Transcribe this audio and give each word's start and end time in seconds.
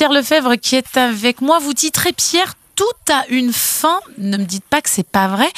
Pierre 0.00 0.12
Lefebvre 0.12 0.54
qui 0.56 0.76
est 0.76 0.96
avec 0.96 1.42
moi. 1.42 1.58
Vous 1.58 1.74
titrez 1.74 2.14
Pierre, 2.14 2.54
tout 2.74 3.12
a 3.12 3.26
une 3.28 3.52
fin. 3.52 4.00
Ne 4.16 4.38
me 4.38 4.44
dites 4.44 4.64
pas 4.64 4.80
que 4.80 4.88
c'est 4.88 5.06
pas 5.06 5.28
vrai. 5.28 5.50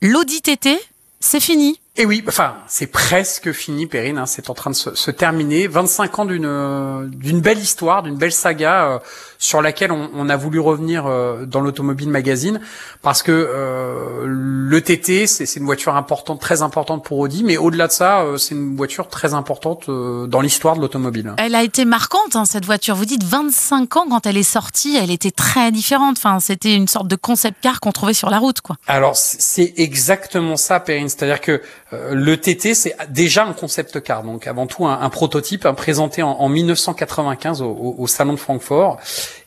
L'audit 0.00 0.40
TT, 0.40 0.78
c'est 1.18 1.40
fini. 1.40 1.80
Et 2.00 2.06
oui, 2.06 2.22
enfin, 2.28 2.54
c'est 2.68 2.86
presque 2.86 3.50
fini, 3.50 3.86
Perrine. 3.88 4.18
Hein, 4.18 4.26
c'est 4.26 4.50
en 4.50 4.54
train 4.54 4.70
de 4.70 4.76
se, 4.76 4.94
se, 4.94 5.10
terminer. 5.10 5.66
25 5.66 6.18
ans 6.20 6.24
d'une 6.26 7.10
d'une 7.10 7.40
belle 7.40 7.58
histoire, 7.58 8.04
d'une 8.04 8.16
belle 8.16 8.30
saga 8.32 8.84
euh, 8.84 8.98
sur 9.38 9.60
laquelle 9.62 9.90
on, 9.90 10.08
on, 10.14 10.28
a 10.28 10.36
voulu 10.36 10.60
revenir 10.60 11.06
euh, 11.06 11.44
dans 11.44 11.60
l'automobile 11.60 12.08
magazine 12.08 12.60
parce 13.02 13.22
que 13.22 13.32
euh, 13.32 14.24
le 14.26 14.80
TT, 14.80 15.26
c'est 15.26 15.56
une 15.56 15.64
voiture 15.64 15.94
importante, 15.94 16.40
très 16.40 16.62
importante 16.62 17.04
pour 17.04 17.18
Audi, 17.18 17.44
mais 17.44 17.56
au-delà 17.56 17.86
de 17.86 17.92
ça, 17.92 18.20
euh, 18.20 18.36
c'est 18.36 18.54
une 18.54 18.76
voiture 18.76 19.08
très 19.08 19.34
importante 19.34 19.88
euh, 19.88 20.26
dans 20.26 20.40
l'histoire 20.40 20.74
de 20.74 20.80
l'automobile. 20.80 21.32
Elle 21.38 21.54
a 21.54 21.62
été 21.62 21.84
marquante 21.84 22.34
hein, 22.34 22.44
cette 22.44 22.64
voiture. 22.64 22.96
Vous 22.96 23.04
dites 23.04 23.22
25 23.22 23.96
ans 23.96 24.06
quand 24.10 24.26
elle 24.26 24.36
est 24.36 24.42
sortie, 24.42 24.96
elle 24.96 25.12
était 25.12 25.30
très 25.30 25.70
différente. 25.70 26.16
Enfin, 26.18 26.40
c'était 26.40 26.74
une 26.74 26.88
sorte 26.88 27.06
de 27.06 27.16
concept 27.16 27.58
car 27.62 27.78
qu'on 27.78 27.92
trouvait 27.92 28.14
sur 28.14 28.30
la 28.30 28.38
route, 28.38 28.60
quoi. 28.60 28.76
Alors 28.88 29.16
c'est 29.16 29.74
exactement 29.76 30.56
ça, 30.56 30.80
Perrine. 30.80 31.08
C'est-à-dire 31.08 31.40
que 31.40 31.62
euh, 31.87 31.87
le 31.90 32.36
TT, 32.36 32.74
c'est 32.74 32.96
déjà 33.08 33.46
un 33.46 33.54
concept 33.54 34.02
car, 34.02 34.22
donc 34.22 34.46
avant 34.46 34.66
tout 34.66 34.86
un, 34.86 35.08
prototype 35.08 35.64
un 35.64 35.74
présenté 35.74 36.22
en, 36.22 36.32
en 36.32 36.48
1995 36.48 37.62
au, 37.62 37.94
au, 37.98 38.06
salon 38.06 38.34
de 38.34 38.38
Francfort. 38.38 38.98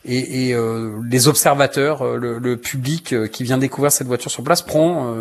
Et, 0.04 0.48
et 0.48 0.54
euh, 0.54 1.00
les 1.08 1.28
observateurs, 1.28 2.02
euh, 2.02 2.16
le, 2.16 2.38
le, 2.38 2.56
public 2.56 3.12
euh, 3.12 3.28
qui 3.28 3.44
vient 3.44 3.58
découvrir 3.58 3.92
cette 3.92 4.08
voiture 4.08 4.32
sur 4.32 4.42
place 4.42 4.60
prend 4.62 5.14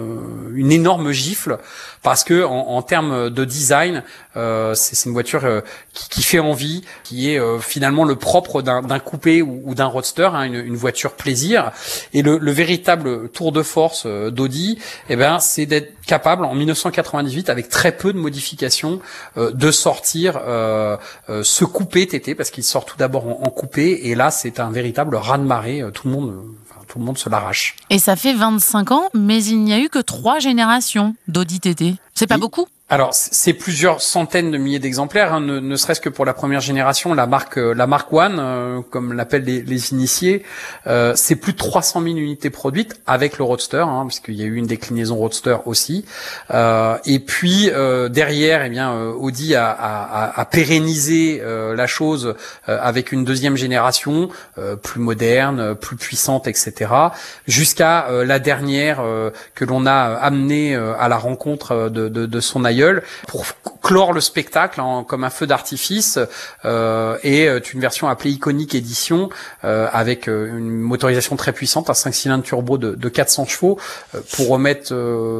une 0.53 0.71
énorme 0.71 1.11
gifle 1.11 1.59
parce 2.01 2.23
que 2.23 2.43
en, 2.43 2.69
en 2.69 2.81
termes 2.81 3.29
de 3.29 3.45
design, 3.45 4.03
c'est 4.33 5.05
une 5.05 5.11
voiture 5.11 5.61
qui, 5.93 6.09
qui, 6.09 6.23
fait 6.23 6.39
envie, 6.39 6.83
qui 7.03 7.29
est 7.29 7.59
finalement 7.59 8.05
le 8.05 8.15
propre 8.15 8.61
d'un 8.61 8.99
coupé 8.99 9.41
ou, 9.41 9.61
ou 9.65 9.75
d'un 9.75 9.85
roadster, 9.85 10.29
hein, 10.33 10.43
une, 10.43 10.55
une, 10.55 10.75
voiture 10.75 11.13
plaisir. 11.13 11.71
Et 12.13 12.21
le, 12.21 12.37
le 12.37 12.51
véritable 12.51 13.29
tour 13.29 13.51
de 13.51 13.61
force 13.61 14.05
d'Audi, 14.07 14.79
eh 15.09 15.15
ben, 15.15 15.39
c'est 15.39 15.65
d'être 15.65 16.01
capable 16.05 16.45
en 16.45 16.53
1998 16.53 17.49
avec 17.49 17.69
très 17.69 17.91
peu 17.91 18.13
de 18.13 18.17
modifications 18.17 18.99
euh, 19.37 19.51
de 19.51 19.71
sortir 19.71 20.39
euh, 20.45 20.97
euh, 21.29 21.43
ce 21.43 21.63
coupé 21.63 22.07
TT 22.07 22.35
parce 22.35 22.49
qu'il 22.49 22.63
sort 22.63 22.85
tout 22.85 22.97
d'abord 22.97 23.27
en, 23.27 23.45
en, 23.45 23.49
coupé 23.49 24.01
et 24.03 24.15
là 24.15 24.31
c'est 24.31 24.59
un 24.59 24.70
véritable 24.71 25.15
raz-de-marée 25.15 25.83
tout 25.93 26.07
le 26.07 26.13
monde 26.13 26.33
enfin, 26.69 26.81
tout 26.87 26.99
le 26.99 27.05
monde 27.05 27.17
se 27.17 27.29
l'arrache. 27.29 27.75
Et 27.89 27.99
ça 27.99 28.15
fait 28.15 28.33
25 28.33 28.91
ans 28.91 29.09
mais 29.13 29.43
il 29.43 29.63
n'y 29.63 29.73
a 29.73 29.79
eu 29.79 29.89
que 29.89 29.99
trois 29.99 30.39
générations 30.39 31.15
d'Audi 31.27 31.59
TT. 31.59 31.95
C'est 32.13 32.27
pas 32.27 32.37
beaucoup? 32.37 32.67
Alors, 32.91 33.13
c'est 33.13 33.53
plusieurs 33.53 34.01
centaines 34.01 34.51
de 34.51 34.57
milliers 34.57 34.79
d'exemplaires, 34.79 35.33
hein, 35.33 35.39
ne, 35.39 35.61
ne 35.61 35.75
serait-ce 35.77 36.01
que 36.01 36.09
pour 36.09 36.25
la 36.25 36.33
première 36.33 36.59
génération, 36.59 37.13
la 37.13 37.25
marque, 37.25 37.55
la 37.55 37.87
marque 37.87 38.11
One, 38.11 38.35
euh, 38.37 38.81
comme 38.81 39.13
l'appellent 39.13 39.45
les, 39.45 39.61
les, 39.61 39.93
initiés, 39.93 40.43
euh, 40.87 41.13
c'est 41.15 41.37
plus 41.37 41.53
de 41.53 41.57
300 41.57 42.01
000 42.01 42.17
unités 42.17 42.49
produites 42.49 42.99
avec 43.07 43.37
le 43.37 43.45
Roadster, 43.45 43.85
hein, 43.87 44.03
puisqu'il 44.07 44.33
y 44.33 44.43
a 44.43 44.45
eu 44.45 44.55
une 44.55 44.65
déclinaison 44.65 45.15
Roadster 45.15 45.55
aussi. 45.67 46.03
Euh, 46.53 46.97
et 47.05 47.19
puis 47.19 47.69
euh, 47.69 48.09
derrière, 48.09 48.65
eh 48.65 48.69
bien, 48.69 48.91
euh, 48.91 49.13
Audi 49.13 49.55
a, 49.55 49.71
a, 49.71 50.41
a 50.41 50.45
pérennisé 50.45 51.41
la 51.41 51.87
chose 51.87 52.35
avec 52.67 53.13
une 53.13 53.23
deuxième 53.23 53.55
génération 53.55 54.27
plus 54.83 54.99
moderne, 54.99 55.75
plus 55.75 55.95
puissante, 55.95 56.47
etc. 56.47 56.91
Jusqu'à 57.47 58.07
la 58.25 58.39
dernière 58.39 59.01
que 59.55 59.65
l'on 59.65 59.85
a 59.85 59.93
amenée 59.93 60.75
à 60.75 61.07
la 61.07 61.17
rencontre 61.17 61.89
de, 61.89 62.09
de, 62.09 62.25
de 62.25 62.39
son 62.39 62.65
pour 63.27 63.45
clore 63.81 64.13
le 64.13 64.21
spectacle 64.21 64.81
comme 65.07 65.23
un 65.23 65.29
feu 65.29 65.47
d'artifice 65.47 66.19
euh, 66.65 67.17
et 67.23 67.47
euh, 67.47 67.59
une 67.73 67.81
version 67.81 68.07
appelée 68.07 68.31
Iconic 68.31 68.75
Edition 68.75 69.29
euh, 69.63 69.87
avec 69.91 70.27
une 70.27 70.69
motorisation 70.79 71.35
très 71.35 71.51
puissante, 71.51 71.89
un 71.89 71.93
5 71.93 72.13
cylindres 72.13 72.43
turbo 72.43 72.77
de, 72.77 72.95
de 72.95 73.09
400 73.09 73.45
chevaux. 73.45 73.79
Pour 74.33 74.49
remettre 74.49 74.93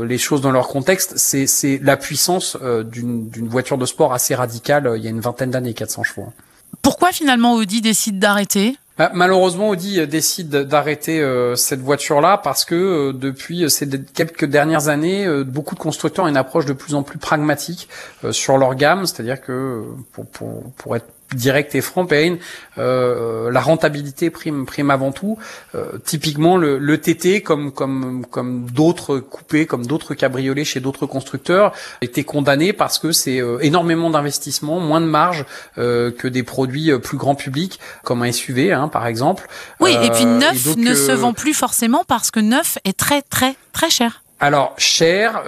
les 0.04 0.18
choses 0.18 0.42
dans 0.42 0.52
leur 0.52 0.68
contexte, 0.68 1.18
c'est 1.18 1.80
la 1.82 1.98
puissance 1.98 2.58
d'une 2.62 3.48
voiture 3.48 3.78
de 3.78 3.86
sport 3.86 4.14
assez 4.14 4.36
radicale 4.36 4.94
il 4.96 5.04
y 5.04 5.08
a 5.08 5.10
une 5.10 5.20
vingtaine 5.20 5.52
d'années, 5.52 5.74
400 5.74 6.04
chevaux. 6.04 6.34
Pourquoi 6.82 7.12
finalement 7.12 7.54
Audi 7.56 7.82
décide 7.82 8.20
d'arrêter? 8.20 8.78
Malheureusement, 9.14 9.70
Audi 9.70 10.06
décide 10.08 10.50
d'arrêter 10.50 11.22
euh, 11.22 11.56
cette 11.56 11.80
voiture-là 11.80 12.38
parce 12.38 12.66
que 12.66 12.76
euh, 12.76 13.14
depuis 13.14 13.70
ces 13.70 13.90
quelques 14.14 14.46
dernières 14.46 14.90
années, 14.90 15.26
euh, 15.26 15.44
beaucoup 15.44 15.76
de 15.76 15.80
constructeurs 15.80 16.26
ont 16.26 16.28
une 16.28 16.38
approche 16.38 16.66
de 16.66 16.74
plus 16.74 16.94
en 16.94 17.04
plus 17.04 17.18
pragmatique 17.18 17.88
sur 18.32 18.58
leur 18.58 18.76
gamme, 18.76 19.06
c'est-à-dire 19.06 19.42
que 19.42 19.84
pour, 20.12 20.26
pour, 20.28 20.72
pour 20.74 20.96
être 20.96 21.08
direct 21.34 21.76
et 21.76 21.82
franc, 21.82 22.06
Perrine, 22.06 22.38
euh, 22.78 23.52
la 23.52 23.62
rentabilité 23.62 24.30
prime, 24.30 24.66
prime 24.66 24.90
avant 24.92 25.12
tout. 25.12 25.38
Euh, 25.76 25.98
typiquement, 26.04 26.58
le, 26.58 26.78
le, 26.78 26.98
TT, 27.00 27.42
comme 27.42 27.72
comme 27.72 28.26
comme 28.30 28.70
d'autres 28.70 29.18
coupés, 29.18 29.66
comme 29.66 29.86
d'autres 29.86 30.14
cabriolets 30.14 30.66
chez 30.66 30.80
d'autres 30.80 31.06
constructeurs, 31.06 31.74
était 32.02 32.24
condamné 32.24 32.74
parce 32.74 33.00
que 33.00 33.12
c'est 33.12 33.42
euh, 33.42 33.60
énormément 33.62 34.10
d'investissement, 34.10 34.80
moins 34.80 35.02
de 35.02 35.06
marge 35.06 35.46
euh, 35.78 36.12
que 36.12 36.28
des 36.28 36.44
produits 36.44 36.92
euh, 36.92 37.00
plus 37.00 37.18
grand 37.18 37.36
public, 37.36 37.80
comme 38.04 38.24
un 38.24 38.32
SUV, 38.32 38.72
hein, 38.72 38.88
par 38.88 39.08
exemple. 39.08 39.48
Oui, 39.80 39.96
et 40.02 40.10
puis 40.10 40.26
neuf 40.26 40.66
et 40.66 40.70
donc, 40.70 40.78
ne 40.78 40.96
se 40.96 41.12
vend 41.12 41.34
plus 41.34 41.54
forcément 41.54 42.04
parce 42.08 42.32
que 42.32 42.40
neuf 42.40 42.78
est 42.84 42.98
très 42.98 43.22
très 43.22 43.56
très 43.74 43.90
cher. 43.90 44.24
Alors 44.40 44.74
cher 44.78 45.44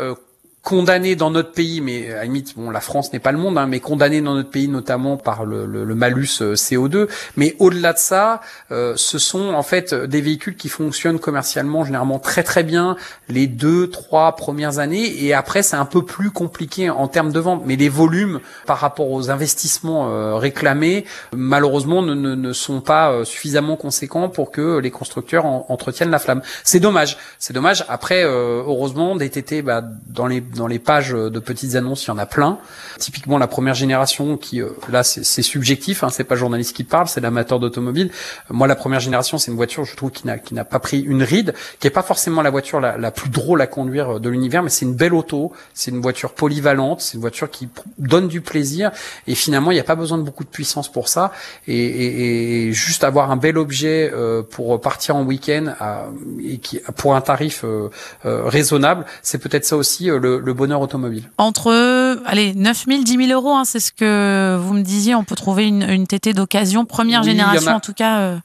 condamné 0.64 1.16
dans 1.16 1.30
notre 1.30 1.52
pays, 1.52 1.82
mais 1.82 2.12
à 2.12 2.18
la 2.18 2.24
limite, 2.24 2.56
bon, 2.56 2.72
la 2.72 2.80
France 2.80 3.14
n'est 3.14 3.20
pas 3.20 3.32
le 3.32 3.38
monde, 3.38 3.58
hein, 3.58 3.68
mais 3.68 3.80
condamné 3.80 4.22
dans 4.22 4.34
notre 4.34 4.50
pays 4.50 4.68
notamment 4.68 5.18
par 5.18 5.46
le, 5.46 5.66
le, 5.66 5.84
le 5.84 5.96
malus 5.96 6.42
euh, 6.42 6.56
CO2. 6.56 7.10
Mais 7.36 7.56
au-delà 7.60 7.94
de 7.94 7.98
ça, 7.98 8.42
euh, 8.72 8.94
ce 8.96 9.20
sont 9.20 9.54
en 9.54 9.64
fait 9.64 9.94
des 9.94 10.22
véhicules 10.22 10.56
qui 10.56 10.70
fonctionnent 10.70 11.20
commercialement 11.20 11.84
généralement 11.84 12.20
très 12.20 12.44
très 12.44 12.64
bien 12.64 12.96
les 13.30 13.48
deux, 13.48 13.90
trois 13.90 14.36
premières 14.36 14.80
années, 14.80 15.24
et 15.24 15.34
après 15.34 15.64
c'est 15.64 15.76
un 15.76 15.86
peu 15.86 16.04
plus 16.04 16.32
compliqué 16.32 16.90
en 16.90 17.08
termes 17.08 17.32
de 17.32 17.40
vente. 17.40 17.64
Mais 17.66 17.76
les 17.76 17.90
volumes 17.90 18.40
par 18.66 18.78
rapport 18.78 19.12
aux 19.12 19.30
investissements 19.30 20.10
euh, 20.10 20.36
réclamés, 20.36 21.06
malheureusement, 21.34 22.02
ne, 22.02 22.14
ne, 22.14 22.36
ne, 22.36 22.54
sont 22.54 22.82
pas 22.82 23.12
euh, 23.12 23.24
suffisamment 23.26 23.76
conséquents 23.76 24.30
pour 24.30 24.52
que 24.52 24.80
les 24.80 24.92
constructeurs 24.92 25.46
en, 25.46 25.66
entretiennent 25.70 26.10
la 26.10 26.20
flamme. 26.20 26.42
C'est 26.64 26.80
dommage. 26.80 27.18
C'est 27.40 27.54
dommage. 27.54 27.86
Après, 27.90 28.24
euh, 28.24 28.64
heureusement, 28.66 29.16
des 29.16 29.30
TT, 29.30 29.62
bah, 29.62 29.84
dans 30.08 30.28
les 30.28 30.42
dans 30.56 30.68
les 30.68 30.80
pages 30.80 31.12
de 31.12 31.40
petites 31.40 31.76
annonces, 31.76 32.06
il 32.06 32.08
y 32.10 32.12
en 32.12 32.18
a 32.18 32.26
plein. 32.26 32.58
Typiquement 33.00 33.38
la 33.38 33.48
première 33.48 33.74
génération 33.74 34.38
qui, 34.38 34.62
euh, 34.62 34.70
là, 34.90 35.04
c'est 35.04 35.42
subjectif, 35.42 36.04
hein, 36.04 36.10
c'est 36.10 36.24
pas 36.24 36.36
le 36.36 36.40
journaliste 36.40 36.76
qui 36.76 36.84
parle, 36.84 37.08
c'est 37.08 37.22
l'amateur 37.22 37.60
d'automobile. 37.60 38.12
Moi, 38.50 38.68
la 38.68 38.76
première 38.76 39.00
génération, 39.00 39.38
c'est 39.38 39.52
une 39.52 39.58
voiture, 39.58 39.86
je 39.86 39.96
trouve, 39.96 40.12
qui 40.12 40.26
n'a 40.28 40.66
pas 40.66 40.80
pris 40.80 41.02
une 41.02 41.24
ride, 41.24 41.54
qui 41.80 41.88
est 41.88 41.92
pas 41.92 42.04
forcément 42.04 42.42
la 42.42 42.50
voiture 42.50 42.80
la, 42.80 43.12
plus 43.12 43.30
drôle 43.30 43.62
à 43.62 43.68
conduire 43.68 44.20
de 44.20 44.30
l'univers, 44.30 44.64
mais 44.64 44.70
c'est 44.70 44.86
une 44.86 44.96
belle 44.96 45.14
auto, 45.14 45.52
c'est 45.74 45.92
une 45.92 46.02
voiture 46.02 46.34
polyvalente, 46.34 47.02
c'est 47.02 47.16
une 47.16 47.22
voiture 47.22 47.50
qui 47.50 47.70
donne 47.98 48.28
du 48.28 48.42
plaisir, 48.42 48.92
et 49.28 49.36
finalement, 49.36 49.72
il 49.72 49.76
n'y 49.76 49.80
a 49.80 49.86
pas 49.86 49.96
besoin 49.96 50.18
de 50.18 50.24
beaucoup 50.24 50.44
de 50.44 50.50
puissance 50.50 50.92
pour 50.92 51.08
ça, 51.08 51.32
et, 51.68 51.76
et, 51.76 52.68
et 52.68 52.74
juste 52.74 53.04
avoir 53.04 53.32
un 53.32 53.38
bel 53.38 53.58
objet 53.58 54.12
euh, 54.14 54.42
pour 54.44 54.80
partir 54.82 55.16
en 55.16 55.24
week-end 55.24 55.74
et 56.44 56.58
qui 56.58 56.80
pour 56.98 57.16
un 57.16 57.22
tarif 57.22 57.64
euh, 57.64 57.90
euh 58.26 58.44
raisonnable, 58.46 59.06
c'est 59.22 59.38
peut-être 59.38 59.66
ça 59.66 59.78
aussi 59.78 60.06
le, 60.06 60.43
le 60.44 60.54
bonheur 60.54 60.82
automobile. 60.82 61.30
Entre 61.38 61.72
allez 62.26 62.54
9 62.54 62.86
000, 62.88 63.04
10 63.04 63.28
000 63.28 63.32
euros, 63.32 63.56
hein, 63.56 63.66
c'est 63.66 63.80
ce 63.80 63.92
que 63.92 64.58
vous 64.60 64.74
me 64.74 64.82
disiez. 64.82 65.16
On 65.16 65.24
peut 65.24 65.36
trouver 65.36 65.68
une, 65.68 65.84
une 65.84 66.08
TT 66.08 66.34
d'occasion, 66.34 66.86
première 66.86 67.22
oui, 67.22 67.28
génération 67.28 67.72
a... 67.72 67.76
en 67.76 67.80
tout 67.80 67.94
cas. 67.94 68.20
Euh, 68.20 68.38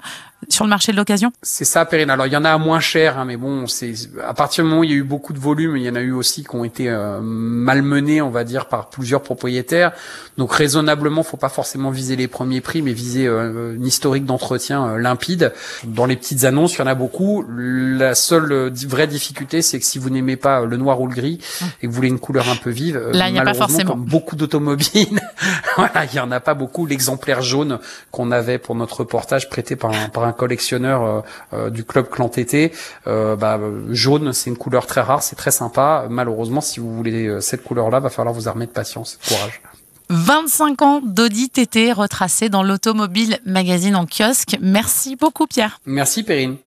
sur 0.48 0.64
le 0.64 0.70
marché 0.70 0.92
de 0.92 0.96
l'occasion 0.96 1.32
C'est 1.42 1.64
ça, 1.64 1.84
Perrine. 1.84 2.10
Alors, 2.10 2.26
il 2.26 2.32
y 2.32 2.36
en 2.36 2.44
a 2.44 2.50
à 2.50 2.58
moins 2.58 2.80
cher, 2.80 3.18
hein, 3.18 3.24
mais 3.24 3.36
bon, 3.36 3.66
c'est 3.66 3.92
à 4.26 4.34
partir 4.34 4.64
du 4.64 4.70
moment 4.70 4.80
où 4.80 4.84
il 4.84 4.90
y 4.90 4.94
a 4.94 4.96
eu 4.96 5.02
beaucoup 5.02 5.32
de 5.32 5.38
volume, 5.38 5.76
il 5.76 5.82
y 5.82 5.90
en 5.90 5.94
a 5.94 6.00
eu 6.00 6.12
aussi 6.12 6.44
qui 6.44 6.54
ont 6.54 6.64
été 6.64 6.88
euh, 6.88 7.20
malmenés, 7.20 8.22
on 8.22 8.30
va 8.30 8.44
dire, 8.44 8.66
par 8.66 8.88
plusieurs 8.88 9.22
propriétaires. 9.22 9.92
Donc, 10.38 10.52
raisonnablement, 10.52 11.22
faut 11.22 11.36
pas 11.36 11.48
forcément 11.48 11.90
viser 11.90 12.16
les 12.16 12.28
premiers 12.28 12.60
prix, 12.60 12.82
mais 12.82 12.92
viser 12.92 13.26
euh, 13.26 13.74
une 13.74 13.84
historique 13.84 14.24
d'entretien 14.24 14.86
euh, 14.86 14.98
limpide. 14.98 15.52
Dans 15.84 16.06
les 16.06 16.16
petites 16.16 16.44
annonces, 16.44 16.76
il 16.76 16.78
y 16.78 16.82
en 16.82 16.86
a 16.86 16.94
beaucoup. 16.94 17.44
La 17.48 18.14
seule 18.14 18.52
euh, 18.52 18.70
vraie 18.86 19.08
difficulté, 19.08 19.60
c'est 19.60 19.80
que 19.80 19.84
si 19.84 19.98
vous 19.98 20.08
n'aimez 20.08 20.36
pas 20.36 20.64
le 20.64 20.76
noir 20.76 21.00
ou 21.00 21.08
le 21.08 21.14
gris 21.14 21.40
et 21.82 21.86
que 21.86 21.90
vous 21.90 21.96
voulez 21.96 22.08
une 22.08 22.20
couleur 22.20 22.48
un 22.48 22.56
peu 22.56 22.70
vive, 22.70 22.98
Là, 23.12 23.28
il 23.28 23.32
n'y 23.32 23.40
a 23.40 23.42
pas 23.42 23.54
forcément. 23.68 23.92
Comme 23.92 24.04
beaucoup 24.04 24.36
d'automobiles, 24.36 25.20
voilà, 25.76 26.04
il 26.04 26.14
y 26.14 26.20
en 26.20 26.30
a 26.30 26.40
pas 26.40 26.54
beaucoup. 26.54 26.86
L'exemplaire 26.86 27.42
jaune 27.42 27.78
qu'on 28.10 28.30
avait 28.30 28.58
pour 28.58 28.74
notre 28.74 29.00
reportage 29.00 29.48
prêté 29.48 29.76
par 29.76 29.92
un, 29.92 30.08
par 30.08 30.24
un 30.24 30.32
collectionneur 30.32 31.02
euh, 31.02 31.20
euh, 31.52 31.70
du 31.70 31.84
club 31.84 32.08
Clan 32.08 32.28
TT, 32.28 32.72
euh, 33.06 33.36
bah, 33.36 33.58
jaune, 33.90 34.32
c'est 34.32 34.50
une 34.50 34.58
couleur 34.58 34.86
très 34.86 35.00
rare, 35.00 35.22
c'est 35.22 35.36
très 35.36 35.50
sympa. 35.50 36.06
Malheureusement, 36.10 36.60
si 36.60 36.80
vous 36.80 36.94
voulez 36.94 37.40
cette 37.40 37.64
couleur-là, 37.64 38.00
va 38.00 38.10
falloir 38.10 38.34
vous 38.34 38.48
armer 38.48 38.66
de 38.66 38.70
patience, 38.70 39.18
courage. 39.26 39.62
25 40.10 40.82
ans 40.82 41.00
d'Audi 41.04 41.50
TT 41.50 41.92
retracés 41.92 42.48
dans 42.48 42.62
l'Automobile 42.62 43.38
Magazine 43.44 43.96
en 43.96 44.06
kiosque. 44.06 44.56
Merci 44.60 45.16
beaucoup 45.16 45.46
Pierre. 45.46 45.80
Merci 45.84 46.22
Perrine. 46.22 46.58